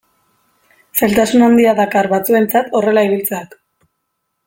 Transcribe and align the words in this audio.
Zailtasun 1.01 1.45
handia 1.49 1.75
dakar 1.81 2.11
batzuentzat 2.17 2.75
horrela 2.81 3.05
ibiltzeak. 3.11 3.55